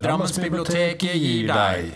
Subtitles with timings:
[0.00, 1.90] Drammensbiblioteket gir deg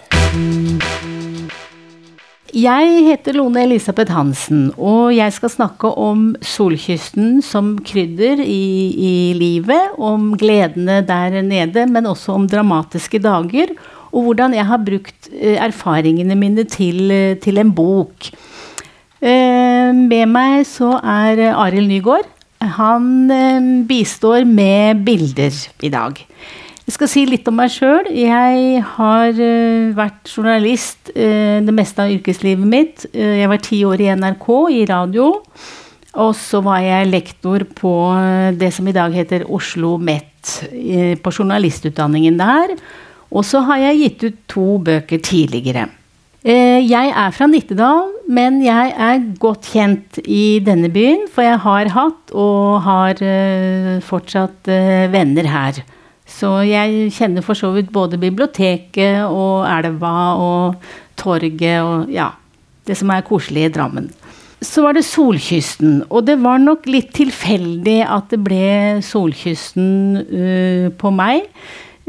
[2.52, 9.14] Jeg heter Lone Elisabeth Hansen, og jeg skal snakke om solkysten som krydder i, i
[9.38, 13.72] livet, om gledene der nede, men også om dramatiske dager,
[14.12, 18.28] og hvordan jeg har brukt eh, erfaringene mine til, eh, til en bok.
[19.24, 22.28] Eh, med meg så er Arild Nygaard.
[22.76, 26.20] Han bistår med bilder i dag.
[26.84, 28.10] Jeg skal si litt om meg sjøl.
[28.12, 33.06] Jeg har uh, vært journalist uh, det meste av yrkeslivet mitt.
[33.14, 35.30] Uh, jeg var ti år i NRK, i radio.
[36.20, 37.94] Og så var jeg lektor på
[38.54, 40.52] det som i dag heter Oslo MET,
[41.18, 42.76] på journalistutdanningen der.
[43.34, 45.88] Og så har jeg gitt ut to bøker tidligere.
[46.44, 51.90] Jeg er fra Nittedal, men jeg er godt kjent i denne byen, for jeg har
[51.96, 53.18] hatt og har
[54.06, 54.70] fortsatt
[55.10, 55.82] venner her.
[56.24, 60.86] Så jeg kjenner for så vidt både biblioteket og elva og
[61.20, 62.30] torget og ja,
[62.88, 64.08] det som er koselig i Drammen.
[64.64, 68.68] Så var det Solkysten, og det var nok litt tilfeldig at det ble
[69.04, 71.50] Solkysten uh, på meg.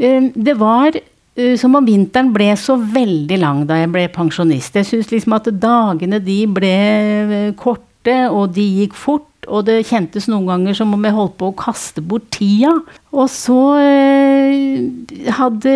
[0.00, 4.78] Uh, det var uh, som om vinteren ble så veldig lang da jeg ble pensjonist.
[4.80, 6.72] Jeg syns liksom at dagene de ble
[7.60, 11.50] korte, og de gikk fort og det kjentes noen ganger som om jeg holdt på
[11.50, 12.72] å kaste bort tida.
[13.14, 15.74] Og så eh, hadde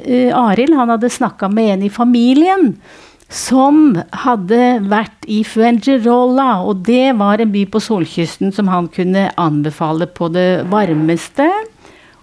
[0.00, 2.74] eh, Arild han hadde snakka med en i familien
[3.30, 3.92] som
[4.24, 10.08] hadde vært i Fuengirola, og det var en by på solkysten som han kunne anbefale
[10.10, 11.46] på det varmeste.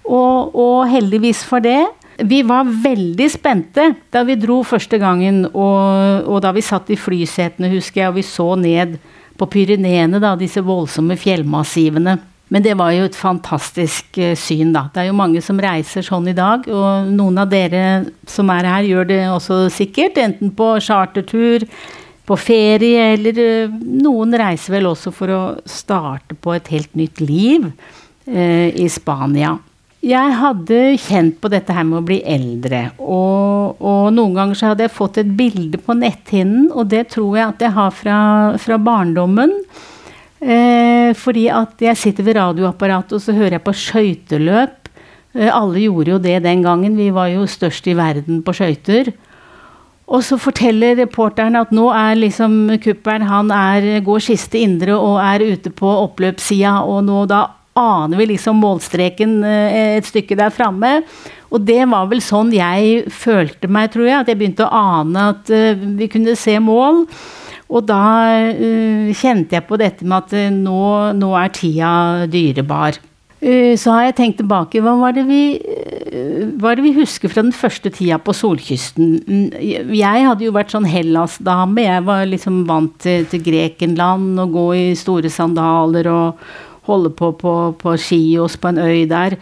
[0.08, 1.80] Og, og heldigvis for det.
[2.27, 6.99] Vi var veldig spente da vi dro første gangen, og, og da vi satt i
[6.99, 8.97] flysetene, husker jeg, og vi så ned
[9.38, 12.17] på Pyreneene, da, disse voldsomme fjellmassivene.
[12.53, 14.85] Men det var jo et fantastisk uh, syn, da.
[14.93, 17.83] Det er jo mange som reiser sånn i dag, og noen av dere
[18.30, 20.19] som er her, gjør det også sikkert.
[20.23, 21.67] Enten på chartertur,
[22.27, 27.23] på ferie, eller uh, noen reiser vel også for å starte på et helt nytt
[27.23, 27.67] liv
[28.27, 29.58] eh, i Spania
[30.08, 32.84] jeg hadde kjent på dette her med å bli eldre.
[33.02, 37.38] Og, og, noen ganger så hadde jeg fått et bilde på netthinnen, og det tror
[37.38, 38.20] jeg at jeg har fra,
[38.62, 39.54] fra barndommen.
[40.38, 44.92] Eh, fordi at jeg sitter ved radioapparatet og så hører jeg på skøyteløp.
[45.34, 46.98] Eh, alle gjorde jo det den gangen.
[47.00, 49.12] Vi var jo størst i verden på skøyter.
[50.08, 55.18] Og så forteller reporteren at nå er liksom kuppelen han er, går siste indre og
[55.20, 57.42] er ute på oppløpssida, og nå da
[57.77, 61.02] aner vi liksom målstreken eh, et stykke der framme.
[61.54, 64.21] Og det var vel sånn jeg følte meg, tror jeg.
[64.21, 67.05] At jeg begynte å ane at uh, vi kunne se mål.
[67.67, 68.02] Og da
[68.52, 70.82] uh, kjente jeg på dette med at nå,
[71.15, 71.92] nå, er tida
[72.32, 72.99] dyrebar.
[73.77, 74.82] så har jeg tenkt tilbake.
[74.83, 75.55] Hva var, det vi,
[76.59, 79.20] hva det vi husker fra den første tida på solkysten?
[79.55, 81.86] Jeg hadde jo vært sånn Hellas-dame.
[81.86, 86.42] Jeg var liksom vant til, til Grekenland og gå i store sandaler og
[86.87, 89.37] holde på på, på Skios på en øy der.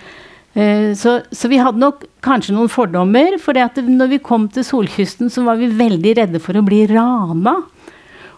[0.55, 3.37] Eh, så, så, vi hadde nok kanskje noen fordommer.
[3.43, 7.57] For når vi kom til solkysten, så var vi veldig redde for å bli rana.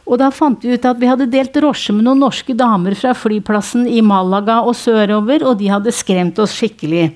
[0.08, 3.12] Og da fant vi ut at vi hadde delt drosje med noen norske damer fra
[3.18, 7.10] flyplassen i Malaga og sørover, og de hadde skremt oss skikkelig.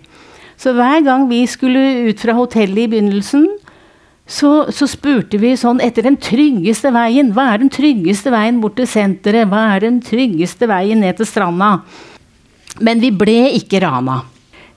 [0.59, 3.47] Så hver gang vi skulle ut fra hotellet i begynnelsen,
[4.31, 7.33] så, så, spurte vi sånn etter den tryggeste veien.
[7.35, 9.49] Hva er den tryggeste veien bort til senteret?
[9.51, 11.73] Hva er den tryggeste veien ned til stranda?
[12.79, 14.21] Men vi ble ikke rana.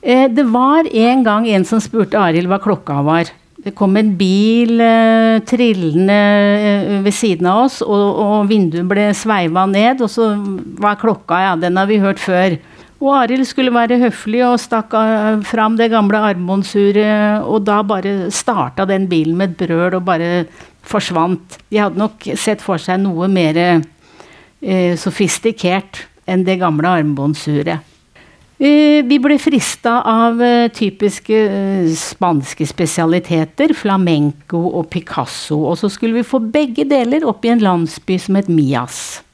[0.03, 3.31] Eh, det var en gang en som spurte Arild hva klokka var.
[3.65, 9.07] Det kom en bil eh, trillende eh, ved siden av oss, og, og vinduet ble
[9.17, 10.03] sveiva ned.
[10.05, 10.35] Og så
[10.83, 12.59] var klokka, ja, den har vi hørt før.
[13.05, 14.95] Og Arild skulle være høflig og stakk
[15.45, 20.47] fram det gamle armbåndsuret, og da bare starta den bilen med et brøl og bare
[20.85, 21.59] forsvant.
[21.69, 27.93] De hadde nok sett for seg noe mer eh, sofistikert enn det gamle armbåndsuret.
[28.55, 35.91] Eh, vi ble frista av eh, typiske eh, spanske spesialiteter, flamenco og Picasso, og så
[35.91, 39.25] skulle vi få begge deler opp i en landsby som het Mias.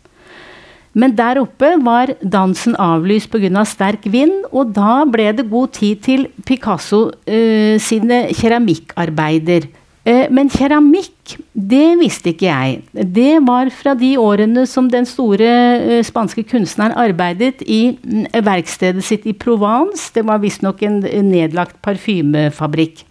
[0.92, 3.50] Men der oppe var dansen avlyst pga.
[3.60, 9.69] Av sterk vind, og da ble det god tid til Picasso uh, sine keramikkarbeider.
[10.06, 12.81] Uh, men keramikk, det visste ikke jeg.
[12.90, 15.52] Det var fra de årene som den store
[15.84, 17.94] uh, spanske kunstneren arbeidet i
[18.34, 20.10] verkstedet sitt i Provence.
[20.16, 23.04] Det var visstnok en nedlagt parfymefabrikk.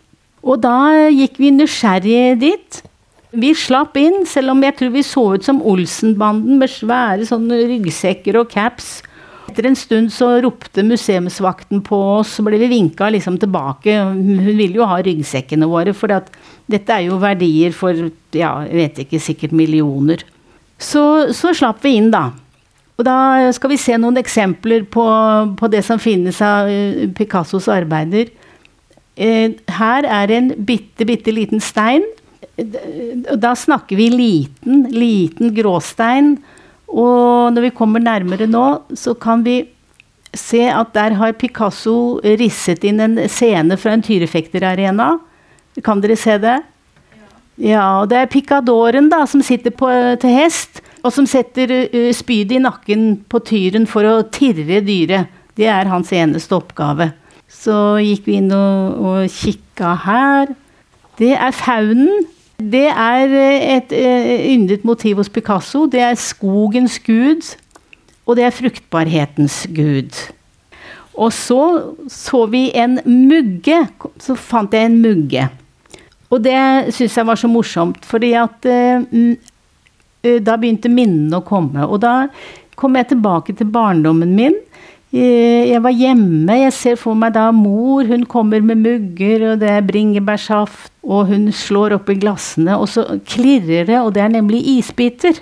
[0.43, 2.83] Og da gikk vi nysgjerrige dit.
[3.29, 7.59] Vi slapp inn, selv om jeg tror vi så ut som Olsenbanden med svære sånne
[7.69, 8.99] ryggsekker og caps.
[9.49, 13.95] Etter en stund så ropte museumsvakten på oss, så ble vi vinka liksom tilbake.
[14.01, 17.97] Hun ville jo ha ryggsekkene våre, for dette er jo verdier for
[18.33, 20.25] ja, jeg vet ikke, sikkert millioner.
[20.79, 22.31] Så, så slapp vi inn, da.
[22.99, 25.05] Og da skal vi se noen eksempler på,
[25.59, 28.33] på det som finnes av eh, Picassos arbeider.
[29.15, 32.03] Eh, her er en bitte, bitte liten stein.
[33.39, 36.37] Da snakker vi liten, liten gråstein
[36.89, 38.65] og når vi kommer nærmere nå,
[38.97, 39.61] så kan vi
[40.33, 45.15] se at der har Picasso risset inn en scene fra en tyrefekterarena.
[45.85, 46.57] Kan dere se det?
[47.59, 49.89] Ja, og det er picadoren da, som sitter på,
[50.21, 55.27] til hest, og som setter uh, spydet i nakken på tyren for å tirre dyret.
[55.59, 57.09] Det er hans eneste oppgave.
[57.51, 60.53] Så gikk vi inn og, og kikka her.
[61.19, 62.29] Det er faunen.
[62.59, 65.85] Det er eh, et eh, yndet motiv hos Picasso.
[65.87, 67.55] Det er skogens gud,
[68.27, 70.11] og det er fruktbarhetens gud.
[71.15, 71.61] Og så
[72.11, 73.79] så vi en mugge.
[74.19, 75.47] Så fant jeg en mugge.
[76.29, 76.59] Og det
[76.93, 79.33] syns jeg var så morsomt, fordi at uh,
[80.19, 81.85] Da begynte minnene å komme.
[81.87, 82.27] Og da
[82.75, 84.57] kom jeg tilbake til barndommen min.
[85.09, 86.55] Eh, jeg var hjemme.
[86.61, 88.05] Jeg ser for meg da mor.
[88.05, 90.91] Hun kommer med mugger, og det er bringebærsaft.
[91.03, 95.41] Og hun slår oppi glassene, og så klirrer det, og det er nemlig isbiter.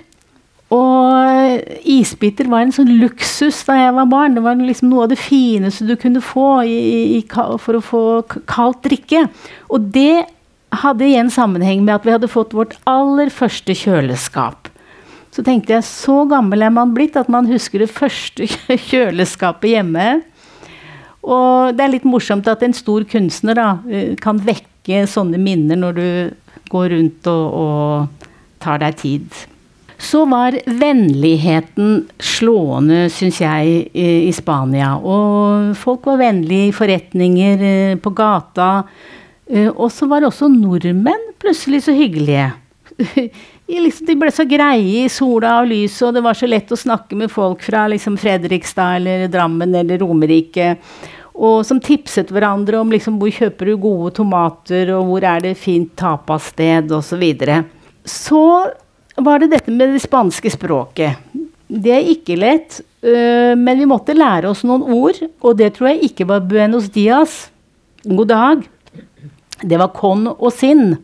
[0.72, 4.36] Og isbiter var en sånn luksus da jeg var barn.
[4.36, 6.80] Det var liksom noe av det fineste du kunne få i,
[7.16, 8.02] i, for å få
[8.48, 9.26] kaldt drikke.
[9.72, 10.28] Og det
[10.82, 14.68] hadde igjen sammenheng med at vi hadde fått vårt aller første kjøleskap.
[15.34, 18.48] Så tenkte jeg, så gammel er man blitt at man husker det første
[18.88, 20.08] kjøleskapet hjemme.
[21.28, 25.78] Og det er litt morsomt at en stor kunstner da, eh, kan vekke sånne minner
[25.78, 26.08] når du
[26.72, 28.28] går rundt og, og
[28.62, 29.44] tar deg tid.
[29.98, 34.92] Så var vennligheten slående, syns jeg, i Spania.
[34.94, 38.84] Og folk var vennlige i forretninger, eh, på gata.
[39.50, 42.52] Eh, og så var også nordmenn plutselig så hyggelige.
[43.68, 46.78] liksom, de ble så greie i sola og lyset, og det var så lett å
[46.78, 50.74] snakke med folk fra liksom, Fredrikstad eller Drammen eller Romerike.
[51.38, 55.58] Og som tipset hverandre om liksom, hvor kjøper du gode tomater, og hvor er det
[55.60, 57.12] fint tapasted, osv.
[57.12, 57.60] Så, videre.
[58.04, 58.44] så
[59.18, 61.28] var det dette med det spanske språket.
[61.68, 65.92] Det er ikke lett, øh, men vi måtte lære oss noen ord, og det tror
[65.92, 67.50] jeg ikke var buenos dias.
[68.08, 68.64] God dag.
[69.60, 70.96] Det var con og sin.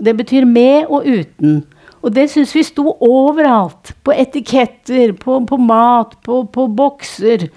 [0.00, 1.62] Det betyr med og uten.
[2.04, 3.94] Og det syns vi sto overalt.
[4.04, 7.48] På etiketter, på, på mat, på, på, bokser.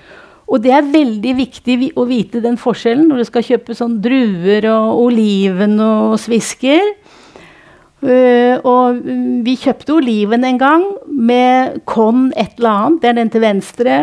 [0.47, 4.69] Og det er veldig viktig å vite den forskjellen når du skal kjøpe sånn druer
[4.71, 6.93] og oliven og svisker.
[7.97, 8.99] Uh, og
[9.43, 13.01] vi kjøpte oliven en gang med Con et eller annet.
[13.01, 14.01] Det er den til venstre.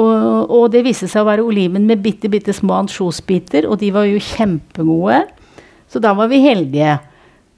[0.00, 3.92] Og, og det viste seg å være oliven med bitte, bitte små ansjosbiter, og de
[3.94, 5.20] var jo kjempegode.
[5.92, 6.96] Så da var vi heldige.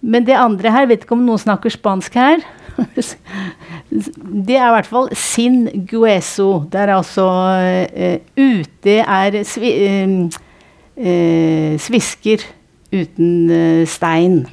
[0.07, 2.45] Men det andre her, vet ikke om noen snakker spansk her.
[4.47, 6.67] det er i hvert fall sin gueso.
[6.71, 10.45] Det er altså uh, ute er svi, uh,
[11.01, 12.47] uh, svisker
[12.95, 13.51] uten
[13.91, 14.45] stein.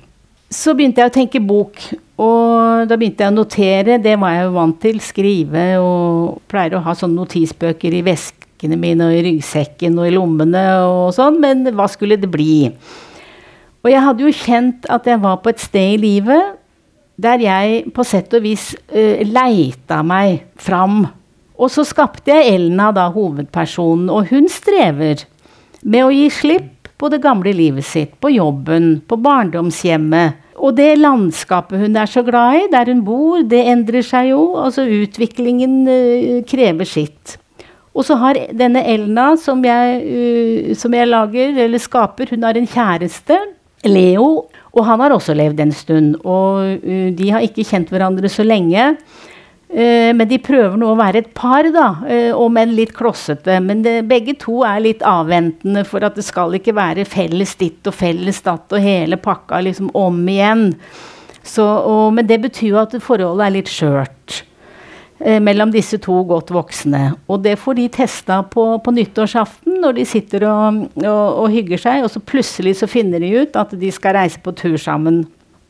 [0.53, 1.79] Så begynte jeg å tenke bok,
[2.21, 3.97] og da begynte jeg å notere.
[4.01, 4.99] Det var jeg jo vant til.
[5.01, 10.13] Skrive og pleier å ha sånne notisbøker i veskene mine og i ryggsekken og i
[10.13, 12.67] lommene og sånn, men hva skulle det bli?
[13.83, 16.59] Og jeg hadde jo kjent at jeg var på et sted i livet
[17.23, 21.03] der jeg på sett og vis uh, leita meg fram.
[21.59, 25.25] Og så skapte jeg Elna, da, hovedpersonen, og hun strever
[25.83, 30.39] med å gi slipp på det gamle livet sitt, på jobben, på barndomshjemmet.
[30.63, 34.53] Og det landskapet hun er så glad i, der hun bor, det endrer seg jo.
[34.63, 37.37] Altså utviklingen uh, krever sitt.
[37.93, 42.57] Og så har denne Elna, som jeg, uh, som jeg lager, eller skaper, hun har
[42.57, 43.37] en kjæreste
[43.87, 46.15] Leo, og han har også levd en stund.
[46.23, 48.93] Og uh, de har ikke kjent hverandre så lenge.
[49.73, 53.59] Uh, men de prøver nå å være et par, da, uh, om enn litt klossete.
[53.63, 57.89] Men det, begge to er litt avventende, for at det skal ikke være felles ditt
[57.89, 60.71] og felles datt og hele pakka liksom om igjen.
[61.43, 64.43] Så, og, men det betyr jo at forholdet er litt skjørt.
[65.21, 67.13] Eh, mellom disse to godt voksne.
[67.31, 71.81] Og det får de testa på, på nyttårsaften når de sitter og, og, og, hygger
[71.85, 75.23] seg, og så plutselig så finner de ut at de skal reise på tur sammen.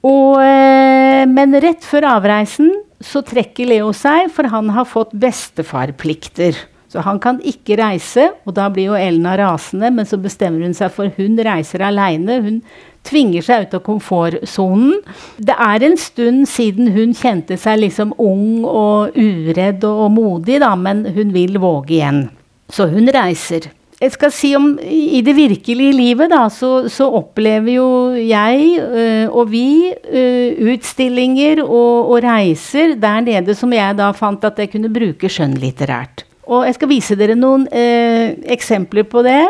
[0.03, 2.71] Og, eh, men rett før avreisen
[3.03, 6.55] så trekker Leo seg, for han har fått bestefarplikter.
[6.93, 10.75] Så han kan ikke reise, og da blir jo Elna rasende, men så bestemmer hun
[10.77, 12.37] seg for hun reiser aleine.
[12.45, 12.59] Hun
[13.07, 14.97] tvinger seg ut av komfortsonen.
[15.37, 20.73] Det er en stund siden hun kjente seg liksom ung og uredd og, modig, da,
[20.79, 22.27] men hun vil våge igjen.
[22.73, 23.69] Så hun reiser.
[24.03, 29.27] Jeg skal si om I det virkelige livet da, så, så opplever jo jeg øh,
[29.31, 34.73] og vi øh, utstillinger og, og, reiser der nede som jeg da fant at jeg
[34.73, 36.25] kunne bruke skjønnlitterært.
[36.43, 39.45] Og jeg skal vise dere noen øh, eksempler på det.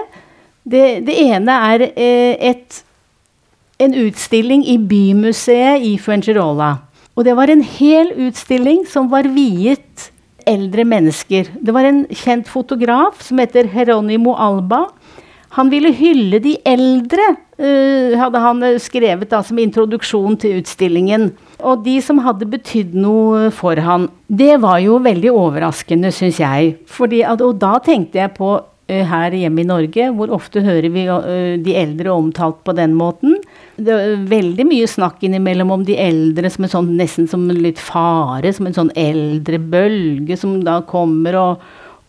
[0.63, 2.83] Det, det ene er et,
[3.81, 6.75] en utstilling i Bymuseet i Fuengirola.
[7.13, 10.09] Og det var en hel utstilling som var viet
[10.49, 11.49] eldre mennesker.
[11.61, 14.87] Det var en kjent fotograf som heter Heronimo Alba.
[15.53, 17.27] Han ville hylle de eldre,
[17.61, 21.29] uh, hadde han skrevet da, som introduksjon til utstillingen.
[21.61, 24.09] Og de som hadde betydd noe for han.
[24.27, 26.73] Det var jo veldig overraskende, syns jeg.
[26.89, 28.55] Fordi, og da tenkte jeg på
[28.91, 33.37] her hjemme i Norge, hvor ofte hører vi uh, de eldre omtalt på den måten
[33.81, 37.61] det er veldig mye snakk innimellom om de eldre som en sånn, nesten som en
[37.63, 41.63] litt fare, som en sånn eldre bølge som da kommer og,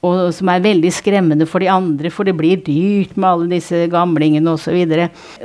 [0.04, 3.86] og som er veldig skremmende for de andre, for det blir dyrt med alle disse
[3.92, 4.76] gamlingene osv.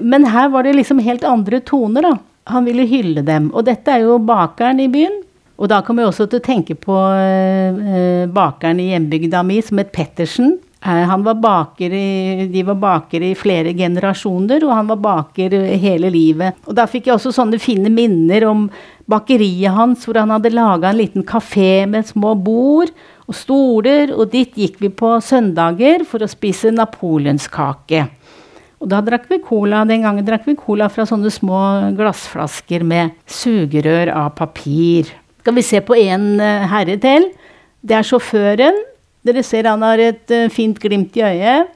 [0.03, 2.17] Men her var det liksom helt andre toner, da.
[2.49, 3.51] Han ville hylle dem.
[3.53, 5.21] Og dette er jo bakeren i byen.
[5.59, 9.79] Og da kommer jeg også til å tenke på eh, bakeren i hjembygda mi som
[9.79, 10.55] het Pettersen.
[10.81, 11.89] Eh, var baker
[12.47, 16.55] de var bakere i flere generasjoner, og han var baker hele livet.
[16.65, 18.69] Og da fikk jeg også sånne fine minner om
[19.09, 22.93] bakeriet hans, hvor han hadde laga en liten kafé med små bord
[23.27, 28.05] og stoler, og dit gikk vi på søndager for å spise napoleonskake.
[28.79, 29.83] Og da drakk vi cola.
[29.83, 31.59] Den gangen drakk vi cola fra sånne små
[31.97, 35.11] glassflasker med sugerør av papir.
[35.43, 37.27] Skal vi se på en eh, herre til?
[37.83, 38.79] Det er sjåføren.
[39.29, 41.71] Dere ser han har et uh, fint glimt i øyet.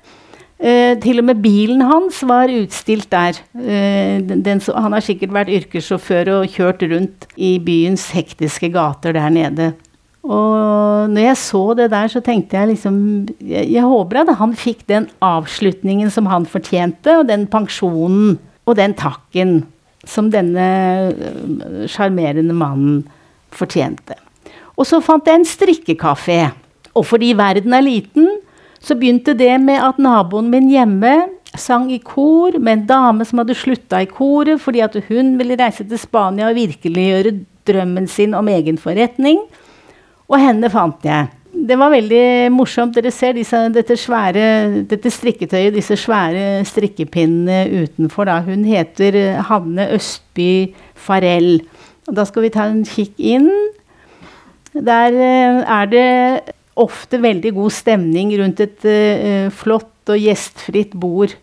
[0.63, 3.37] Uh, til og med bilen hans var utstilt der.
[3.53, 9.15] Uh, den, den, han har sikkert vært yrkessjåfør og kjørt rundt i byens hektiske gater
[9.15, 9.73] der nede.
[10.23, 12.95] Og når jeg så det der, så tenkte jeg liksom
[13.43, 18.77] Jeg, jeg håper at han fikk den avslutningen som han fortjente, og den pensjonen og
[18.79, 19.65] den takken
[20.07, 20.67] som denne
[21.91, 23.03] sjarmerende mannen
[23.53, 24.15] fortjente.
[24.79, 26.39] Og så fant jeg en strikkekafé.
[26.93, 28.29] Og fordi verden er liten,
[28.83, 31.13] så begynte det med at naboen min hjemme
[31.57, 35.57] sang i kor med en dame som hadde slutta i koret fordi at hun ville
[35.59, 37.35] reise til Spania og virkeliggjøre
[37.67, 39.39] drømmen sin om egen forretning.
[40.27, 41.29] Og henne fant jeg.
[41.53, 42.95] Det var veldig morsomt.
[42.97, 48.27] Dere ser disse, dette, svære, dette strikketøyet, disse svære strikkepinnene utenfor.
[48.27, 48.39] Da.
[48.43, 51.61] Hun heter Hanne Østby Farell.
[52.09, 53.47] Og da skal vi ta en kikk inn.
[54.73, 56.09] Der eh, er det
[56.79, 61.35] ofte veldig god stemning rundt et uh, flott og gjestfritt bord.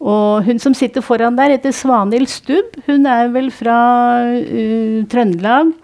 [0.00, 2.78] Og hun som sitter foran der, heter Svanhild Stubb.
[2.86, 3.78] Hun er vel fra
[4.32, 5.74] uh, Trøndelag.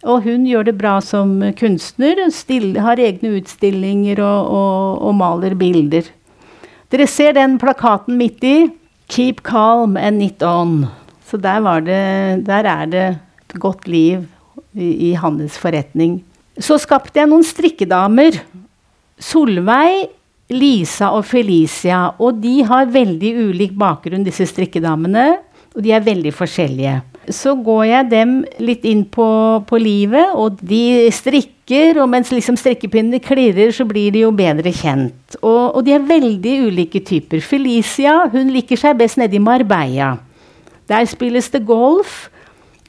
[0.00, 2.22] Og hun gjør det bra som kunstner.
[2.32, 6.08] Still, har egne utstillinger og, og, og, maler bilder.
[6.90, 8.56] Dere ser den plakaten midt i.
[9.10, 10.86] 'Keep calm and knit on'.
[11.26, 13.18] Så der, det, der er det
[13.50, 14.26] et godt liv
[14.74, 16.24] i, i hans forretning.
[16.60, 18.40] Så skapte jeg noen strikkedamer.
[19.20, 20.10] Solveig,
[20.50, 22.10] Lisa og Felicia.
[22.20, 25.32] Og de har veldig ulik bakgrunn, disse strikkedamene.
[25.76, 26.96] Og de er veldig forskjellige.
[27.30, 29.26] Så går jeg dem litt inn på,
[29.68, 32.00] på livet, og de strikker.
[32.02, 35.38] Og mens liksom strikkepinnene klirrer, så blir de jo bedre kjent.
[35.40, 37.44] Og, og de er veldig ulike typer.
[37.44, 40.16] Felicia hun liker seg best nede i Marbella.
[40.90, 42.26] Der spilles det golf.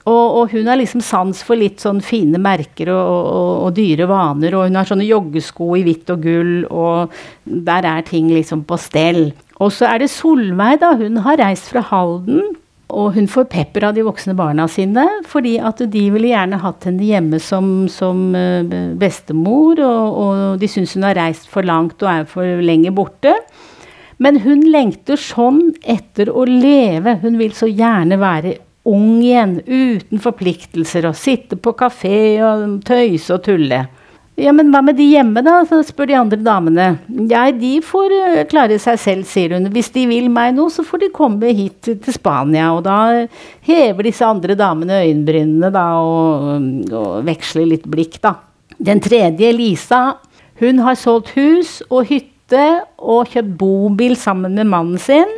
[0.10, 4.08] Og, og, hun har liksom sans for litt sånn fine merker og, og, og, dyre
[4.10, 4.58] vaner.
[4.58, 7.14] Og hun har sånne joggesko i hvitt og gull, og
[7.46, 9.28] der er ting liksom på stell.
[9.62, 10.96] Og så er det Solveig, da.
[10.98, 12.56] Hun har reist fra Halden.
[12.92, 16.88] Og hun får pepper av de voksne barna sine, fordi at de ville gjerne hatt
[16.90, 18.68] henne hjemme som, som eh,
[19.00, 19.80] bestemor.
[19.80, 23.38] Og, de syns hun har reist for langt og er for lenge borte.
[24.22, 27.16] Men hun lengter sånn etter å leve.
[27.24, 28.58] Hun vil så gjerne være
[28.88, 33.86] ung igjen, uten forpliktelser, og sitte på kafé og tøyse og tulle.
[34.40, 35.60] Ja, men hva med de hjemme, da?
[35.68, 36.86] Så spør de andre damene.
[37.30, 39.68] Ja, de får uh, klare seg selv, sier hun.
[39.74, 42.72] Hvis de vil meg noe, så får de komme hit til Spania.
[42.74, 43.28] Og da
[43.68, 48.38] hever disse andre damene øyenbrynene, da, og, og veksler litt blikk, da.
[48.82, 50.02] Den tredje, Lisa,
[50.62, 52.64] hun har solgt hus og hytte
[52.98, 55.30] og kjøpt bobil sammen med mannen sin.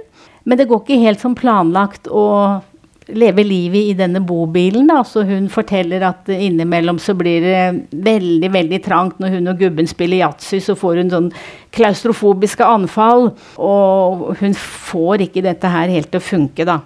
[0.48, 2.08] Men det går ikke helt som planlagt.
[2.08, 2.64] og
[3.08, 4.88] leve livet i denne bobilen.
[4.88, 5.02] Da.
[5.08, 9.90] Så hun forteller at innimellom så blir det veldig veldig trangt når hun og gubben
[9.90, 10.62] spiller yatzy.
[10.64, 11.30] Så får hun sånn
[11.76, 13.32] klaustrofobiske anfall.
[13.60, 16.82] Og hun får ikke dette her helt til å funke, da.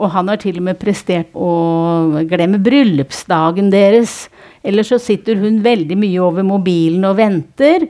[0.00, 4.26] Og han har til og med prestert å glemme bryllupsdagen deres.
[4.64, 7.86] Eller så sitter hun veldig mye over mobilen og venter.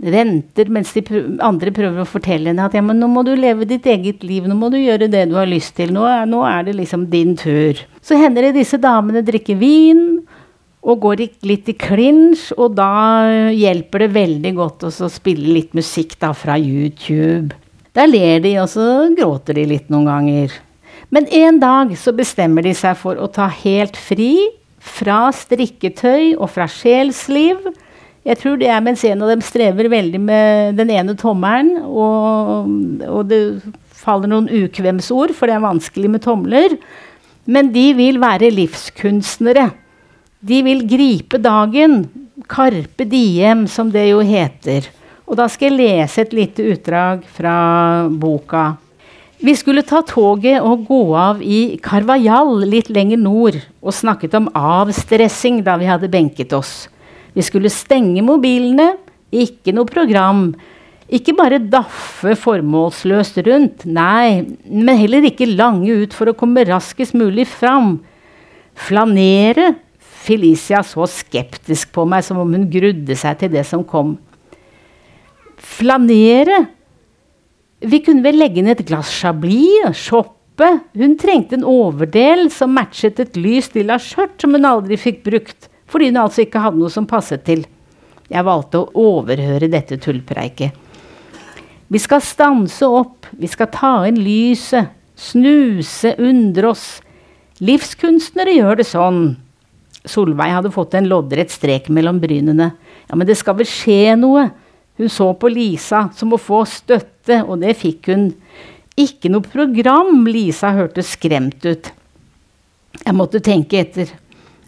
[0.00, 1.02] Venter mens de
[1.44, 4.46] andre prøver å fortelle henne at ja, men nå må du leve ditt eget liv,
[4.48, 7.04] nå må du gjøre det du har lyst til, nå er, nå er det liksom
[7.12, 7.82] din tur.
[8.00, 10.22] Så hender det disse damene drikker vin
[10.80, 16.16] og går litt i klinsj, og da hjelper det veldig godt å spille litt musikk
[16.22, 17.52] da fra YouTube.
[17.92, 18.86] Der ler de, og så
[19.18, 20.56] gråter de litt noen ganger.
[21.12, 24.32] Men en dag så bestemmer de seg for å ta helt fri
[24.80, 27.66] fra strikketøy og fra sjelsliv.
[28.26, 32.68] Jeg tror det er mens en av dem strever veldig med den ene tommelen, og,
[33.08, 33.40] og det
[33.96, 36.76] faller noen ukvemsord, for det er vanskelig med tomler.
[37.50, 39.70] Men de vil være livskunstnere.
[40.40, 42.04] De vil gripe dagen.
[42.50, 44.88] Carpe diem, som det jo heter.
[45.28, 47.54] Og da skal jeg lese et lite utdrag fra
[48.10, 48.72] boka.
[49.40, 54.50] Vi skulle ta toget og gå av i Carvajal litt lenger nord, og snakket om
[54.52, 56.90] avstressing da vi hadde benket oss.
[57.36, 58.94] Vi skulle stenge mobilene,
[59.30, 60.48] ikke noe program.
[61.10, 67.16] Ikke bare daffe formålsløst rundt, nei, men heller ikke lange ut for å komme raskest
[67.18, 67.96] mulig fram.
[68.78, 69.72] Flanere.
[70.20, 74.18] Felicia så skeptisk på meg, som om hun grudde seg til det som kom.
[75.56, 76.66] Flanere?
[77.80, 80.68] Vi kunne vel legge ned et glass chablis, shoppe.
[80.92, 85.69] Hun trengte en overdel som matchet et lyst lilla skjørt som hun aldri fikk brukt,
[85.90, 87.64] fordi hun altså ikke hadde noe som passet til.
[88.30, 90.76] Jeg valgte å overhøre dette tullpreiket.
[91.90, 96.84] Vi skal stanse opp, vi skal ta inn lyset, snuse, undre oss.
[97.58, 99.24] Livskunstnere gjør det sånn.
[100.06, 102.70] Solveig hadde fått en loddrett strek mellom brynene.
[103.10, 104.46] Ja, men det skal vel skje noe?
[105.00, 108.30] Hun så på Lisa som må få støtte, og det fikk hun.
[109.00, 110.26] Ikke noe program.
[110.28, 111.90] Lisa hørtes skremt ut.
[113.00, 114.12] Jeg måtte tenke etter.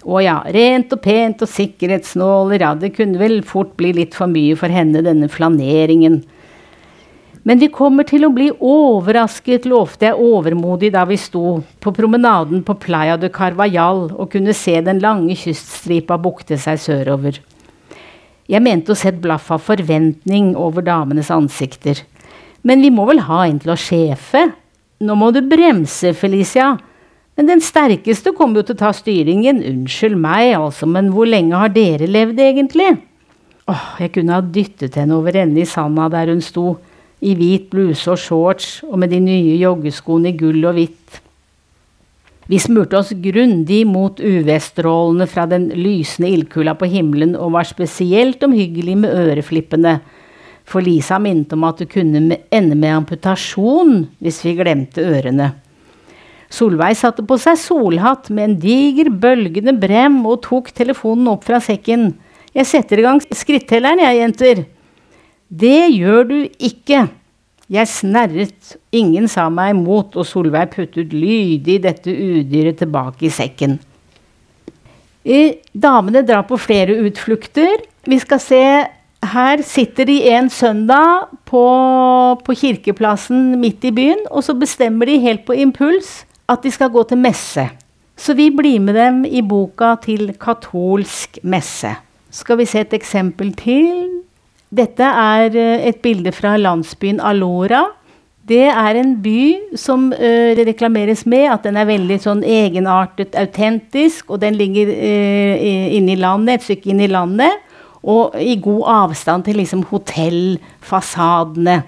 [0.03, 4.31] Å ja, rent og pent og sikkerhetsnåler, ja, det kunne vel fort bli litt for
[4.31, 6.23] mye for henne, denne flaneringen.
[7.47, 12.63] Men vi kommer til å bli overrasket, lovte jeg overmodig da vi sto på promenaden
[12.67, 17.41] på Playa de Carvajal og kunne se den lange kyststripa bukte seg sørover.
[18.51, 22.05] Jeg mente å se et blaff av forventning over damenes ansikter.
[22.63, 24.45] Men vi må vel ha en til å sjefe?
[25.03, 26.77] Nå må du bremse, Felicia.
[27.39, 29.63] Men den sterkeste kommer jo til å ta styringen.
[29.65, 32.91] Unnskyld meg, altså, men hvor lenge har dere levd, egentlig?
[33.71, 36.77] Åh, jeg kunne ha dyttet henne over ende i sanda der hun sto,
[37.23, 41.21] i hvit bluse og shorts og med de nye joggeskoene i gull og hvitt.
[42.51, 48.43] Vi smurte oss grundig mot UV-strålene fra den lysende ildkula på himmelen og var spesielt
[48.43, 50.01] omhyggelig med øreflippene,
[50.67, 55.53] for Lisa minnet om at det kunne ende med amputasjon hvis vi glemte ørene.
[56.53, 61.63] Solveig satte på seg solhatt med en diger, bølgende brem og tok telefonen opp fra
[61.65, 62.11] sekken.
[62.53, 64.65] Jeg setter i gang skrittelleren, jeg, jenter.
[65.49, 67.07] Det gjør du ikke.
[67.73, 73.79] Jeg snerret, ingen sa meg imot, og Solveig puttet lydig dette udyret tilbake i sekken.
[75.73, 77.87] Damene drar på flere utflukter.
[78.05, 78.65] Vi skal se
[79.23, 81.63] Her sitter de en søndag på,
[82.43, 86.91] på kirkeplassen midt i byen, og så bestemmer de helt på impuls at de skal
[86.93, 87.69] gå til messe.
[88.17, 91.95] Så vi blir med dem i boka til katolsk messe.
[92.33, 94.23] Skal vi se et eksempel til?
[94.73, 97.85] Dette er eh, et bilde fra landsbyen Alora.
[98.49, 104.33] Det er en by som ø, reklameres med at den er veldig sånn egenartet, autentisk,
[104.35, 105.63] og den ligger uh,
[105.95, 107.63] inne i landet, et stykke inn i landet,
[108.03, 111.79] og i god avstand til liksom hotellfasadene.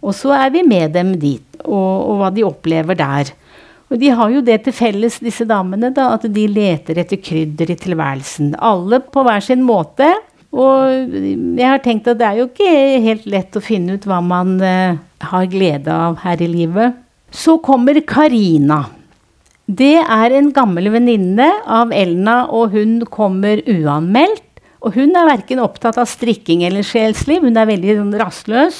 [0.00, 3.34] Og så er vi med dem dit, og, og, hva de opplever der.
[3.90, 7.72] Og de har jo det til felles, disse damene, da, at de leter etter krydder
[7.74, 8.52] i tilværelsen.
[8.62, 10.06] Alle på hver sin måte.
[10.50, 11.10] Og
[11.58, 12.70] jeg har tenkt at det er jo ikke
[13.02, 14.98] helt lett å finne ut hva man uh,
[15.30, 16.98] har glede av her i livet.
[17.30, 18.84] Så kommer Karina.
[19.70, 24.46] Det er en gammel venninne av Elna, og hun kommer uanmeldt.
[24.80, 28.78] Og hun er verken opptatt av strikking eller sjelsliv, hun er veldig sånn rastløs.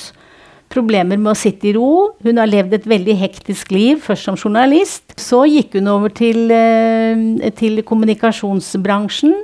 [0.71, 2.13] Problemer med å sitte i ro.
[2.23, 5.17] Hun har levd et veldig hektisk liv, først som journalist.
[5.19, 9.35] Så gikk hun over til, uh, til kommunikasjonsbransjen.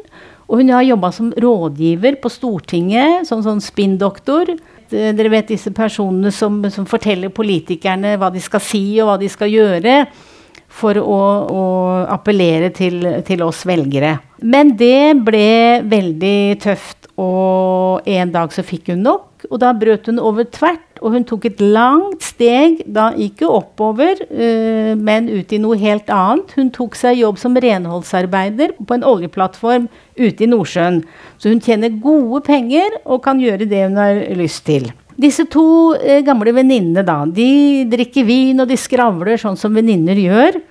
[0.46, 4.54] Og hun har jobba som rådgiver på Stortinget, som sånn spinndoktor.
[4.90, 9.30] Dere vet disse personene som, som, forteller politikerne hva de skal si og hva de
[9.30, 9.96] skal gjøre
[10.76, 11.64] for å, å
[12.12, 14.16] appellere til, til, oss velgere.
[14.46, 19.35] Men det ble veldig tøft, og en dag så fikk hun nok.
[19.50, 20.82] Og da brøt hun over tvert.
[21.04, 26.08] Og hun tok et langt steg, da ikke oppover, uh, men ut i noe helt
[26.12, 26.54] annet.
[26.56, 31.02] Hun tok seg jobb som renholdsarbeider på en oljeplattform ute i Nordsjøen.
[31.36, 34.88] Så hun tjener gode penger og kan gjøre det hun har lyst til.
[35.20, 40.16] Disse to uh, gamle venninnene, da, de drikker vin og de skravler sånn som venninner
[40.20, 40.62] gjør.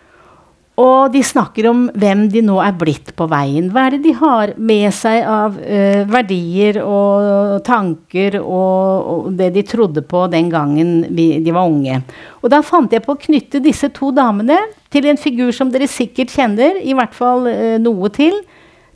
[0.81, 3.69] Og de snakker om hvem de nå er blitt på veien.
[3.71, 9.53] Hva er det de har med seg av uh, verdier og tanker og, og, det
[9.55, 12.01] de trodde på den gangen vi, de var unge.
[12.43, 14.59] Og da fant jeg på å knytte disse to damene
[14.91, 18.41] til en figur som dere sikkert kjenner, i hvert fall uh, noe til.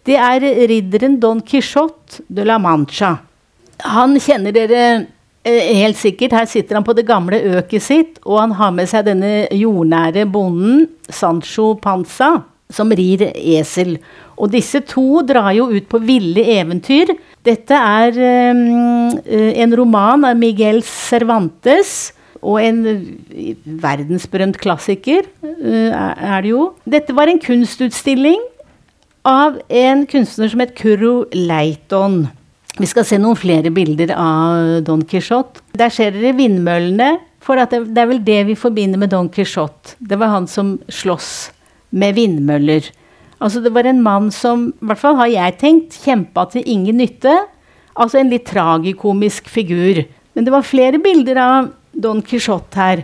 [0.03, 3.15] Det er ridderen Don Quijote de la Mancha.
[3.87, 4.83] Han kjenner dere
[5.45, 6.35] helt sikkert.
[6.35, 10.25] Her sitter han på det gamle øket sitt, og han har med seg denne jordnære
[10.29, 13.97] bonden, Sancho Panza, som rir esel.
[14.37, 17.15] Og disse to drar jo ut på ville eventyr.
[17.43, 18.15] Dette er
[18.53, 22.13] um, en roman av Miguel Cervantes.
[22.39, 22.85] Og en
[23.83, 26.69] verdensberømt klassiker er det jo.
[26.87, 28.39] Dette var en kunstutstilling
[29.27, 32.29] av en kunstner som het Curro Leiton.
[32.79, 35.59] Vi skal se noen flere bilder av Don Quijote.
[35.75, 37.17] Der ser dere vindmøllene.
[37.43, 39.97] For det, det, er vel det vi forbinder med Don Quijote.
[39.99, 41.49] Det var han som sloss
[41.91, 42.87] med vindmøller.
[43.43, 46.99] Altså det var en mann som, i hvert fall har jeg tenkt, kjempa til ingen
[46.99, 47.33] nytte.
[47.99, 50.03] Altså en litt tragikomisk figur.
[50.35, 53.03] Men det var flere bilder av Don Quijote her.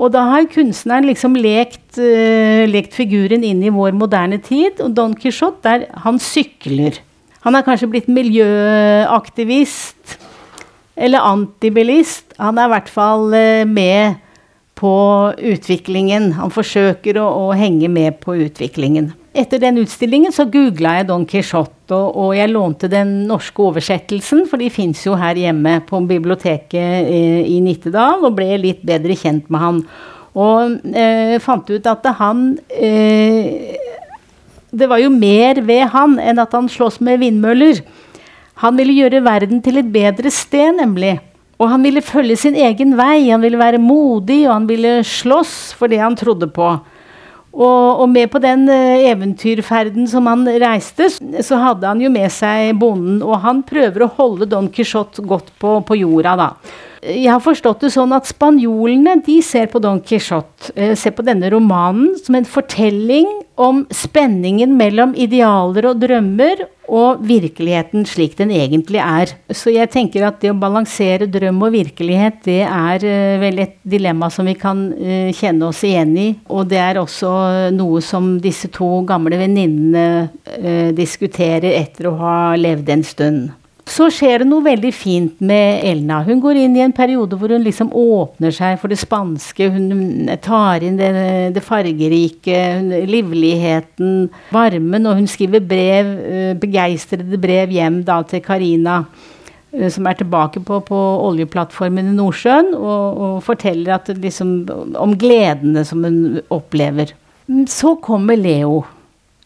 [0.00, 4.80] Og da har kunstneren liksom lekt, uh, lekt figuren inn i vår moderne tid.
[4.80, 7.02] Og Don Quijote, der, han sykler.
[7.46, 10.18] Han er kanskje blitt miljøaktivist
[11.00, 12.34] eller antibilist.
[12.36, 14.18] Han er i hvert fall eh, med
[14.80, 14.92] på
[15.36, 16.32] utviklingen.
[16.36, 19.12] Han forsøker å, å henge med på utviklingen.
[19.30, 24.42] Etter den utstillingen så googla jeg Don Quijote, og, og, jeg lånte den norske oversettelsen,
[24.50, 29.14] for de fins jo her hjemme på biblioteket eh, i Nittedal, og ble litt bedre
[29.18, 29.84] kjent med han.
[30.40, 32.42] Og eh, fant ut at han
[32.74, 33.78] eh,
[34.72, 37.82] det var jo mer ved han enn at han slåss med vindmøller.
[38.62, 41.16] Han ville gjøre verden til et bedre sted, nemlig.
[41.60, 43.30] Og han ville følge sin egen vei.
[43.30, 46.72] Han ville være modig, og han ville slåss for det han trodde på.
[47.50, 52.30] Og, og med på den uh, eventyrferden som han reiste, så hadde han jo med
[52.32, 53.18] seg bonden.
[53.26, 56.50] Og han prøver å holde Don Quijote godt på, på jorda, da.
[57.00, 61.24] Jeg har forstått det sånn at spanjolene de ser på Don Quijote, eh, ser på
[61.24, 68.50] denne romanen som en fortelling om spenningen mellom idealer og drømmer og virkeligheten slik den
[68.52, 69.32] egentlig er.
[69.48, 73.76] Så jeg tenker at det å balansere drøm og virkelighet, det er uh, vel et
[73.86, 76.28] dilemma som vi kan uh, kjenne oss igjen i.
[76.50, 82.90] Og det er også noe som disse to gamle venninnene diskuterer etter å ha levd
[82.92, 83.59] en stund.
[83.88, 86.20] Så skjer det noe veldig fint med Elna.
[86.26, 89.70] Hun går inn i en periode hvor hun liksom åpner seg for det spanske.
[89.72, 91.10] Hun tar inn det,
[91.56, 92.60] det fargerike,
[93.08, 95.08] livligheten, varmen.
[95.08, 99.00] Og hun skriver brev, eh, begeistrede brev hjem da til Karina
[99.72, 104.54] eh, som er tilbake på, på oljeplattformen i Nordsjøen, og, og forteller at, liksom,
[105.00, 107.16] om gledene som hun opplever.
[107.66, 108.84] Så kommer Leo.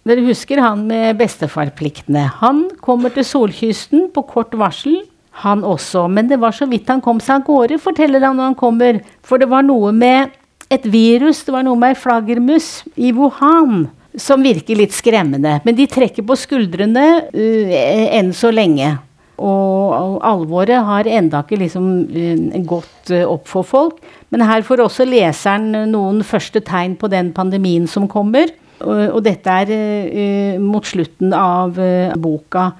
[0.04, 2.26] Dere husker han med bestefarpliktene.
[2.42, 4.98] Han kommer til solkysten på kort varsel,
[5.44, 6.04] han også.
[6.12, 9.00] Men det var så vidt han kom seg av gårde, forteller han når han kommer.
[9.24, 10.34] For det var noe med
[10.72, 12.68] et virus, det var noe med ei flaggermus
[13.00, 13.86] i Wuhan
[14.20, 15.58] som virker litt skremmende.
[15.64, 17.74] Men de trekker på skuldrene uh,
[18.14, 18.92] enn så lenge.
[19.34, 24.04] Og alvoret har enda ikke liksom uh, gått uh, opp for folk.
[24.30, 28.52] Men her får også leseren noen første tegn på den pandemien som kommer.
[28.82, 32.72] Og, dette er uh, mot slutten av uh, boka.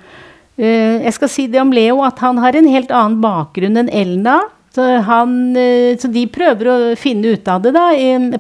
[0.59, 3.93] Uh, jeg skal si det om Leo at han har en helt annen bakgrunn enn
[3.93, 4.41] Elna.
[4.75, 5.55] Så, han,
[6.03, 7.93] så de prøver å finne ut av det da,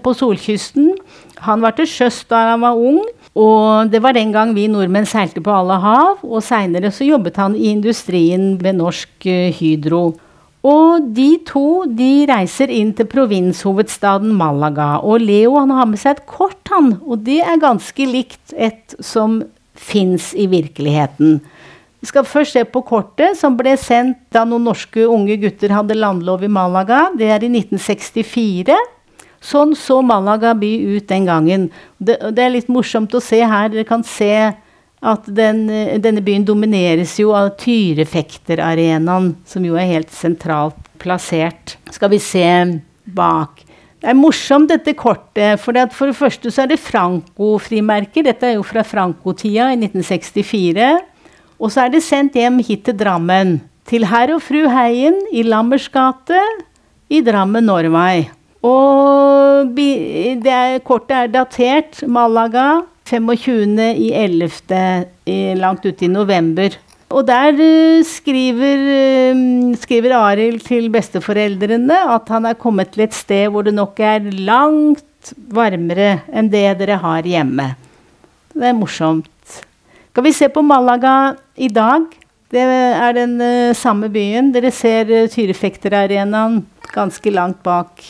[0.02, 0.88] på solkysten.
[1.46, 2.98] Han var til sjøs da han var ung.
[3.38, 6.24] Og det var den gang vi nordmenn seilte på alle hav.
[6.26, 9.28] Og seinere så jobbet han i industrien ved Norsk
[9.60, 10.08] Hydro.
[10.64, 14.96] Og de to de reiser inn til provinshovedstaden Malaga.
[15.04, 16.94] Og Leo han har med seg et kort, han.
[17.04, 19.42] Og det er ganske likt et som
[19.74, 21.42] fins i virkeligheten.
[22.00, 25.96] Vi skal først se på kortet, som ble sendt da noen norske unge gutter hadde
[25.96, 27.06] landlov i Malaga.
[27.16, 28.76] Det er i 1964.
[29.44, 31.68] Sånn så Malaga by ut den gangen.
[32.00, 33.68] Det, det er litt morsomt å se her.
[33.72, 34.32] Dere kan se
[35.04, 35.66] at den,
[36.00, 41.76] denne byen domineres jo av Tyrefekterarenaen, som jo er helt sentralt plassert.
[41.92, 42.46] Skal vi se
[43.04, 43.60] bak.
[44.00, 45.60] Det er morsomt, dette kortet.
[45.60, 48.24] For, det for det første så er det Franco-frimerker.
[48.26, 50.88] Dette er jo fra Franco-tida, i 1964.
[51.60, 53.60] Og så er det sendt hjem hit til Drammen.
[53.84, 56.40] til herr og fru Heien i Lammers gate
[57.12, 58.24] i Drammen, Norway.
[58.64, 59.76] Og
[60.88, 65.60] kortet er datert Malaga 25.11.
[65.60, 66.70] langt ute i november.
[67.14, 67.52] Og der
[68.08, 68.80] skriver,
[69.78, 74.30] skriver Arild til besteforeldrene at han er kommet til et sted hvor det nok er
[74.32, 77.74] langt varmere enn det dere har hjemme.
[78.54, 79.60] Det er morsomt.
[80.10, 82.02] Skal vi se på Malaga i dag?
[82.54, 83.40] Det er den
[83.74, 84.52] samme byen.
[84.54, 86.60] Dere ser Tyrifekterarenaen
[86.94, 88.02] ganske langt bak.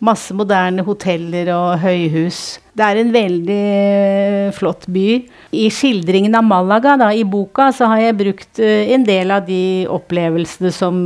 [0.00, 2.58] Masse moderne hoteller og høyhus.
[2.72, 3.64] Det er en veldig
[4.56, 5.06] flott by.
[5.52, 9.84] I skildringen av Malaga da, i boka så har jeg brukt en del av de
[9.92, 11.02] opplevelsene som,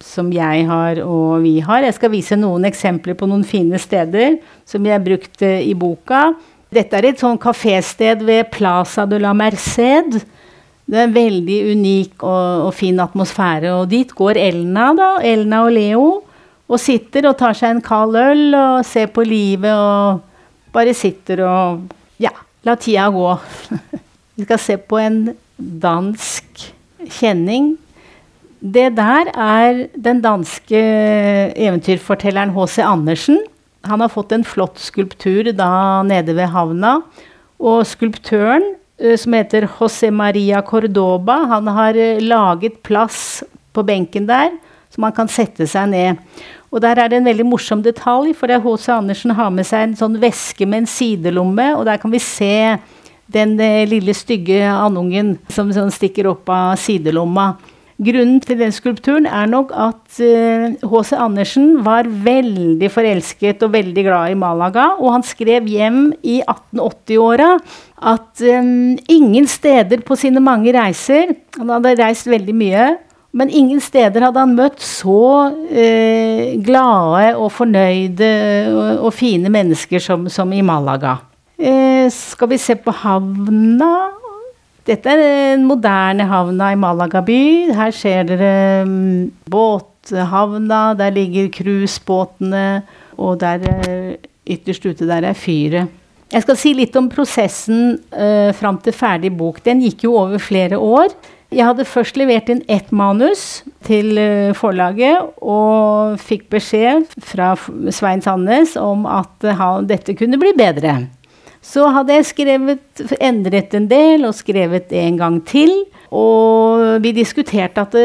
[0.00, 1.84] som jeg har og vi har.
[1.84, 6.30] Jeg skal vise noen eksempler på noen fine steder som jeg har brukt i boka.
[6.74, 10.22] Dette er et sånn kafésted ved Plaza de la Merced.
[10.84, 13.70] Det er en veldig unik og, og fin atmosfære.
[13.76, 15.10] Og dit går Elna, da.
[15.24, 16.06] Elna og Leo.
[16.70, 20.22] Og sitter og tar seg en kald øl og ser på livet og
[20.74, 21.84] bare sitter og
[22.22, 22.32] ja,
[22.64, 23.30] la tida gå.
[24.36, 25.18] Vi skal se på en
[25.58, 26.64] dansk
[27.18, 27.74] kjenning.
[28.64, 30.80] Det der er den danske
[31.52, 32.80] eventyrfortelleren H.C.
[32.80, 33.42] Andersen.
[33.84, 36.96] Han har fått en flott skulptur da nede ved havna.
[37.60, 38.64] Og skulptøren,
[39.20, 44.54] som heter José Maria Cordoba, han har laget plass på benken der,
[44.94, 46.22] så man kan sette seg ned.
[46.70, 48.88] Og der er det en veldig morsom detalj, for det er H.C.
[48.94, 52.78] Andersen har med seg en sånn veske med en sidelomme, og der kan vi se
[53.34, 53.56] den
[53.88, 57.54] lille, stygge andungen som, sånn stikker opp av sidelomma.
[57.94, 61.14] Grunnen til den skulpturen er nok at H.C.
[61.14, 66.40] Uh, Andersen var veldig forelsket og veldig glad i Malaga, og han skrev hjem i
[66.42, 67.52] 1880-åra
[68.14, 72.88] at um, ingen steder på sine mange reiser Han hadde reist veldig mye.
[73.34, 78.28] Men ingen steder hadde han møtt så eh, glade og fornøyde
[78.70, 81.16] og, og, fine mennesker som, som i Malaga.
[81.58, 83.90] Eh, skal vi se på havna?
[84.86, 87.40] Dette er den moderne havna i Malaga by.
[87.74, 92.84] Her ser dere um, båthavna, der ligger cruisebåtene,
[93.18, 93.64] og der
[94.44, 95.90] ytterst ute der er fyret.
[96.34, 99.60] Jeg skal si litt om prosessen eh, fram til ferdig bok.
[99.64, 101.12] Den gikk jo over flere år.
[101.54, 107.52] Jeg hadde først levert inn ett manus til eh, forlaget, og fikk beskjed fra
[107.94, 109.46] Svein Sandnes om at
[109.86, 111.04] dette kunne bli bedre.
[111.64, 115.72] Så hadde jeg skrevet, endret en del og skrevet en gang til.
[116.14, 118.04] Og vi diskuterte at det,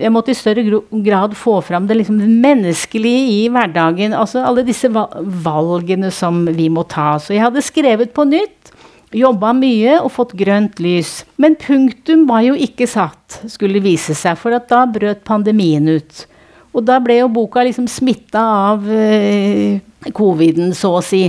[0.00, 0.62] jeg måtte i større
[1.04, 4.14] grad få fram det liksom menneskelige i hverdagen.
[4.16, 7.16] Altså alle disse valgene som vi må ta.
[7.20, 8.71] Så jeg hadde skrevet på nytt
[9.12, 11.22] Jobba mye og fått grønt lys.
[11.40, 16.26] Men punktum var jo ikke satt, skulle vise seg, for da brøt pandemien ut.
[16.72, 19.82] Og da ble jo boka liksom smitta av eh,
[20.16, 21.26] coviden, så å si.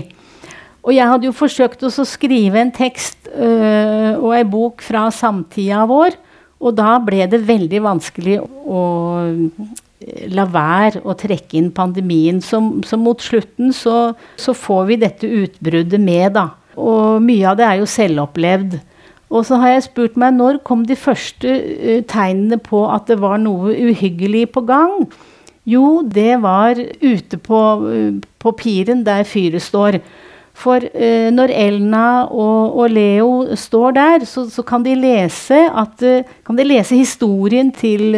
[0.83, 5.83] Og jeg hadde jo forsøkt å skrive en tekst øh, og ei bok fra samtida
[5.87, 6.15] vår,
[6.63, 8.83] og da ble det veldig vanskelig å
[9.27, 12.39] eh, la være å trekke inn pandemien.
[12.43, 16.49] Så, så mot slutten så, så, får vi dette utbruddet med, da.
[16.79, 18.79] Og mye av det er jo selvopplevd.
[19.33, 23.19] Og så har jeg spurt meg når kom de første uh, tegnene på at det
[23.21, 25.07] var noe uhyggelig på gang?
[25.69, 30.01] Jo, det var ute på, uh, på piren der fyret står.
[30.53, 36.03] For eh, når Elna og, og, Leo står der, så, så kan, de at,
[36.45, 38.13] kan de lese historien til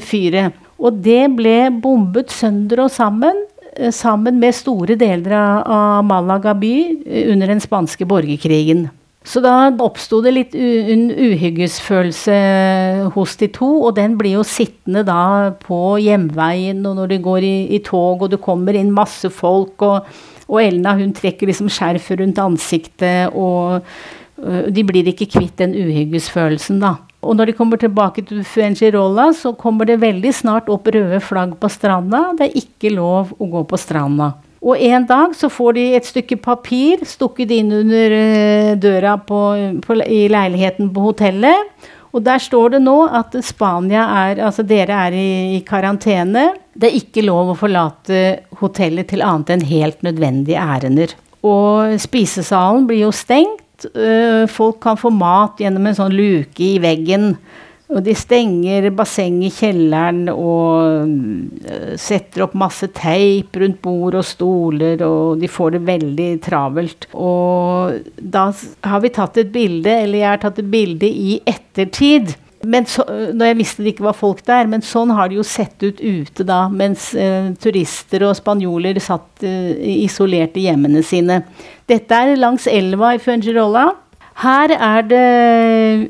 [0.00, 0.56] fyret.
[0.80, 3.55] Og det ble bombet sønder og sammen Eh,
[3.92, 8.88] sammen med store deler av Malaga by eh, under den spanske borgerkrigen.
[9.26, 12.34] Så da oppsto det litt en uhyggesfølelse
[13.16, 17.46] hos de to, og den blir jo sittende da på hjemveien og når de går
[17.48, 20.06] i, i tog og det kommer inn masse folk, og,
[20.46, 23.82] og Elna hun trekker liksom skjerfet rundt ansiktet, og
[24.46, 26.94] øh, de blir ikke kvitt den uhyggesfølelsen, da.
[27.26, 31.56] Og når de kommer tilbake til Fuengirola, så kommer det veldig snart opp røde flagg
[31.60, 32.28] på stranda.
[32.38, 34.32] Det er ikke lov å gå på stranda.
[34.66, 39.42] Og en dag så får de et stykke papir stukket inn under eh, døra på,
[39.84, 41.92] på, i leiligheten på hotellet.
[42.16, 46.48] Og der står det nå at Spania er Altså dere er i, i karantene.
[46.72, 48.22] Det er ikke lov å forlate
[48.62, 51.12] hotellet til annet enn helt nødvendige ærender.
[51.46, 53.65] Og spisesalen blir jo stengt.
[53.84, 57.34] Eh, folk kan få mat gjennom en sånn luke i veggen.
[57.86, 64.26] Og de stenger basseng i kjelleren og uh, setter opp masse teip rundt bord og
[64.26, 67.06] stoler, og de får det veldig travelt.
[67.14, 68.48] Og da
[68.90, 72.34] har vi tatt et bilde, eller jeg har tatt et bilde i ettertid.
[72.66, 75.46] Men så, når jeg visste det ikke var folk der, men sånn har det jo
[75.46, 81.42] sett ut ute da, mens eh, turister og spanjoler satt eh, isolert i hjemmene sine.
[81.86, 83.92] Dette er langs elva i Fuengirola.
[84.42, 85.26] Her er det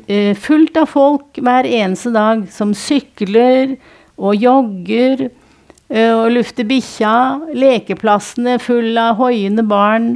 [0.09, 3.75] eh, fullt av folk hver eneste dag som sykler
[4.17, 7.13] og jogger eh, og lufter bikkja.
[7.53, 10.15] Lekeplassene fulle av hoiende barn.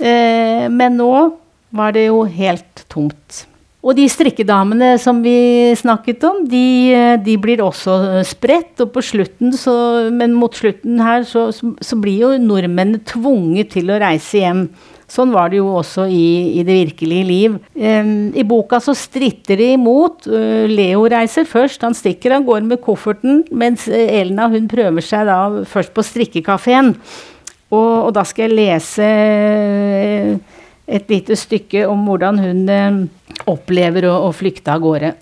[0.00, 1.12] Eh, men nå
[1.76, 3.44] var det jo helt tomt.
[3.88, 6.92] Og de strikkedamene som vi snakket om, de,
[7.24, 8.74] de blir også spredt.
[8.84, 9.72] Og på slutten, så,
[10.12, 14.66] men mot slutten her, så, så blir jo nordmennene tvunget til å reise hjem.
[15.08, 17.54] Sånn var det jo også i, i det virkelige liv.
[17.72, 20.28] Um, I boka så stritter de imot.
[20.28, 21.80] Uh, Leo reiser først.
[21.86, 26.92] Han stikker av gårde med kofferten, mens Elna hun prøver seg da først på strikkekafeen.
[27.72, 29.08] Og, og da skal jeg lese
[30.88, 33.00] et lite stykke om hvordan hun eh,
[33.50, 35.14] opplever å, å flykte av gårde.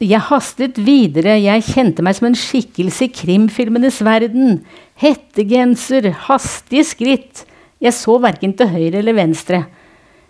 [0.00, 4.62] Jeg hastet videre, jeg kjente meg som en skikkelse i krimfilmenes verden.
[5.00, 7.42] Hettegenser, hastige skritt.
[7.84, 9.66] Jeg så verken til høyre eller venstre.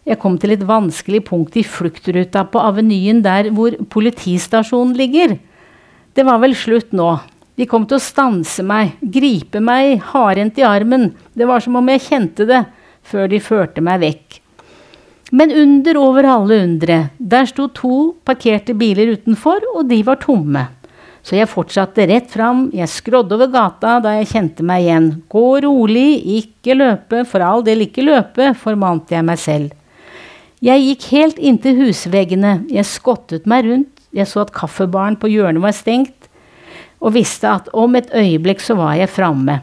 [0.06, 5.36] Jeg kom til et vanskelig punkt i fluktruta på avenyen der hvor politistasjonen ligger.
[6.18, 7.12] Det var vel slutt nå.
[7.54, 11.12] De kom til å stanse meg, gripe meg hardhendt i armen.
[11.36, 12.64] Det var som om jeg kjente det,
[13.06, 14.39] før de førte meg vekk.
[15.30, 20.66] Men under over alle undre, der sto to parkerte biler utenfor, og de var tomme.
[21.22, 25.10] Så jeg fortsatte rett fram, jeg skrådde over gata da jeg kjente meg igjen.
[25.30, 26.08] Gå rolig,
[26.40, 29.76] ikke løpe, for all del ikke løpe, formante jeg meg selv.
[30.64, 35.62] Jeg gikk helt inntil husveggene, jeg skottet meg rundt, jeg så at kaffebaren på hjørnet
[35.62, 36.26] var stengt,
[37.00, 39.60] og visste at om et øyeblikk så var jeg framme.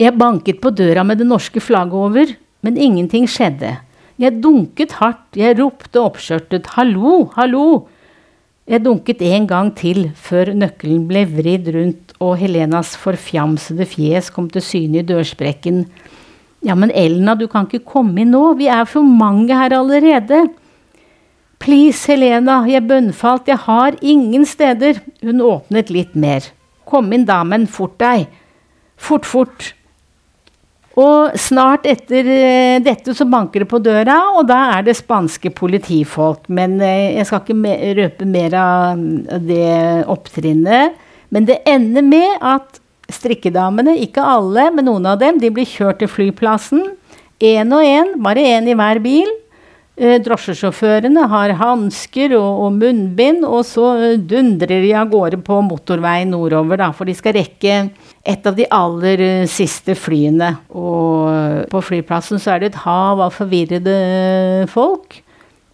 [0.00, 2.34] Jeg banket på døra med det norske flagget over,
[2.66, 3.76] men ingenting skjedde.
[4.20, 7.86] Jeg dunket hardt, jeg ropte oppskjørtet 'hallo, hallo'.
[8.64, 14.46] Jeg dunket en gang til før nøkkelen ble vridd rundt og Helenas forfjamsede fjes kom
[14.48, 15.84] til syne i dørsprekken.
[16.64, 20.48] Ja, men Elna, du kan ikke komme inn nå, vi er for mange her allerede.
[21.58, 25.02] Please, Helena, jeg bønnfalt, jeg har ingen steder.
[25.22, 26.46] Hun åpnet litt mer.
[26.86, 28.28] Kom inn, damen, fort deg.
[28.96, 29.74] Fort, fort.
[31.00, 35.50] Og snart etter eh, dette så banker det på døra, og da er det spanske
[35.56, 36.46] politifolk.
[36.46, 39.02] Men eh, jeg skal ikke røpe mer av
[39.42, 40.94] det opptrinnet.
[41.34, 42.78] Men det ender med at
[43.10, 46.86] strikkedamene, ikke alle, men noen av dem, de blir kjørt til flyplassen.
[47.42, 49.32] Én og én, bare én i hver bil.
[49.98, 56.30] Eh, drosjesjåførene har hansker og, og, munnbind, og så dundrer de av gårde på motorveien
[56.34, 57.76] nordover, da, for de skal rekke
[58.24, 60.54] et av de aller eh, siste flyene.
[60.72, 63.98] Og på flyplassen så er det et hav av forvirrede
[64.72, 65.20] folk.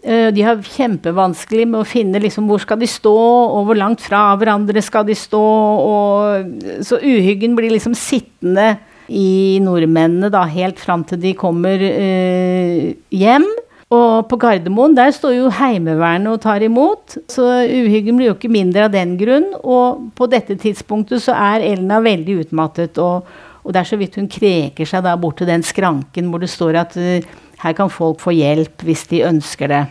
[0.02, 4.02] Eh, de har kjempevanskelig med å finne liksom hvor skal de stå, og hvor langt
[4.02, 5.46] fra hverandre skal de stå.
[5.94, 8.74] Og så uhyggen blir liksom sittende
[9.10, 13.46] i nordmennene da, helt fram til de kommer eh, hjem.
[13.90, 18.52] Og på Gardermoen der står jo Heimevernet og tar imot, så uhyggen blir jo ikke
[18.52, 19.48] mindre av den grunn.
[19.66, 23.26] Og på dette tidspunktet så er Elna veldig utmattet, og,
[23.64, 26.52] og det er så vidt hun kreker seg da bort til den skranken hvor det
[26.52, 27.18] står at uh,
[27.64, 29.82] her kan folk få hjelp hvis de ønsker det.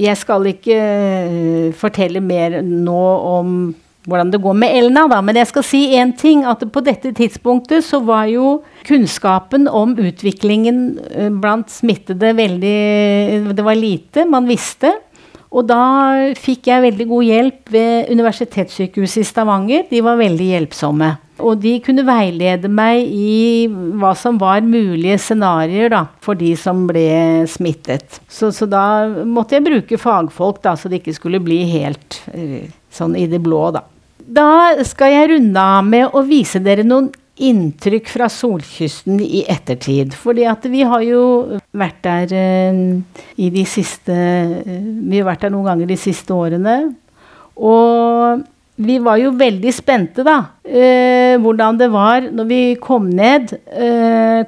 [0.00, 3.02] Jeg skal ikke uh, fortelle mer nå
[3.34, 3.56] om
[4.08, 5.20] hvordan det går med Elna, da.
[5.24, 6.44] Men jeg skal si én ting.
[6.48, 13.64] At på dette tidspunktet så var jo kunnskapen om utviklingen eh, blant smittede veldig Det
[13.66, 14.94] var lite man visste.
[15.50, 15.82] Og da
[16.38, 19.88] fikk jeg veldig god hjelp ved Universitetssykehuset i Stavanger.
[19.90, 21.08] De var veldig hjelpsomme.
[21.42, 27.48] Og de kunne veilede meg i hva som var mulige scenarioer for de som ble
[27.50, 28.20] smittet.
[28.28, 32.68] Så, så, da måtte jeg bruke fagfolk, da, så det ikke skulle bli helt uh,
[32.94, 33.84] sånn i det blå, da.
[34.20, 40.14] Da skal jeg runde av med å vise dere noen inntrykk fra solkysten i ettertid.
[40.16, 41.22] Fordi at vi har jo
[41.72, 42.80] vært der eh,
[43.40, 44.66] i de siste uh,
[45.10, 46.76] Vi har vært der noen ganger de siste årene.
[47.56, 48.44] Og
[48.80, 50.38] vi var jo veldig spente, da.
[50.64, 53.52] Eh, hvordan det var når vi kom ned,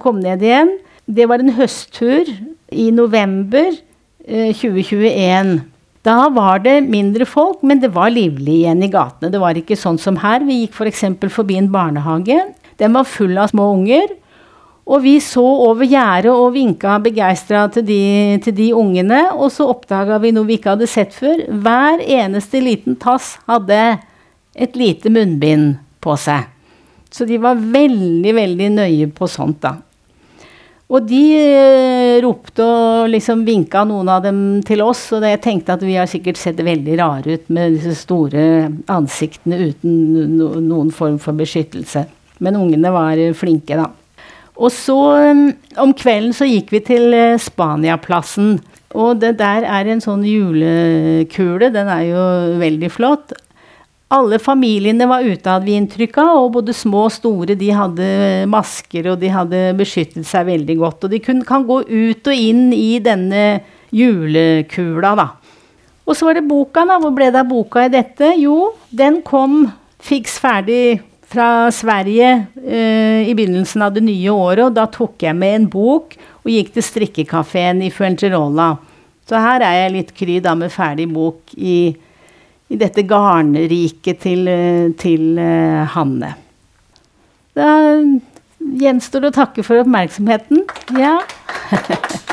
[0.01, 0.77] kom ned igjen.
[1.05, 2.29] Det var en høsttur
[2.73, 3.75] i november
[4.23, 5.59] 2021.
[6.03, 9.31] Da var det mindre folk, men det var livlig igjen i gatene.
[9.31, 10.43] Det var ikke sånn som her.
[10.47, 11.05] Vi gikk f.eks.
[11.23, 12.41] For forbi en barnehage.
[12.83, 14.17] Den var full av små unger.
[14.83, 17.87] Og vi så over gjerdet og vinka begeistra til,
[18.43, 19.21] til, de ungene.
[19.39, 21.45] Og så oppdaga vi noe vi ikke hadde sett før.
[21.63, 23.79] Hver eneste liten tass hadde
[24.59, 26.51] et lite munnbind på seg.
[27.13, 29.77] Så de var veldig, veldig nøye på sånt, da.
[30.93, 35.79] Og de eh, ropte og liksom vinka noen av dem til oss, og jeg tenkte
[35.79, 38.45] at vi har sikkert sett veldig rare ut med disse store
[38.93, 40.37] ansiktene uten
[40.69, 42.05] noen form for beskyttelse.
[42.45, 43.89] Men ungene var flinke, da.
[44.61, 44.99] Og så
[45.81, 48.59] om kvelden så gikk vi til Spaniaplassen.
[48.93, 51.71] Og det der er en sånn julekule.
[51.73, 52.25] Den er jo
[52.61, 53.33] veldig flott.
[54.13, 58.09] Alle familiene var ute, hadde vi inntrykk av, og både små og store de hadde
[58.53, 61.07] masker og de hadde beskyttet seg veldig godt.
[61.07, 65.31] Og de kun, kan gå ut og inn i denne julekula, da.
[66.05, 66.99] Og så var det boka, da.
[67.01, 68.35] Hvor ble det av boka i dette?
[68.43, 69.65] Jo, den kom
[70.03, 71.01] fiks ferdig
[71.33, 74.67] fra Sverige eh, i begynnelsen av det nye året.
[74.67, 78.75] Og da tok jeg med en bok og gikk til strikkekafeen i Fuengirola.
[79.29, 81.95] Så her er jeg litt kry da med ferdig bok i
[82.73, 84.49] i dette garnriket til,
[85.01, 86.35] til uh, Hanne.
[87.53, 87.69] Da
[88.81, 90.65] gjenstår det å takke for oppmerksomheten.
[90.97, 91.19] Ja.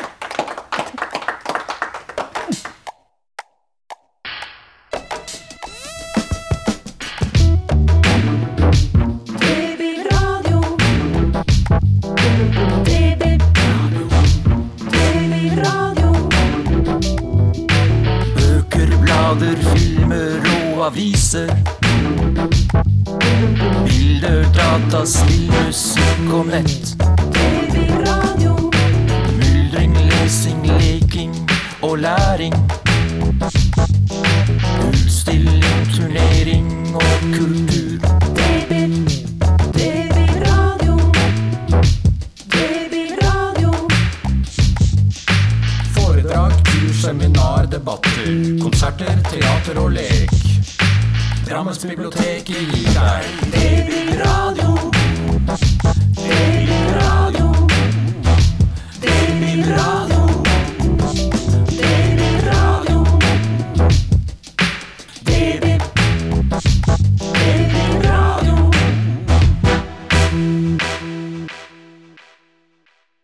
[26.49, 26.78] musikk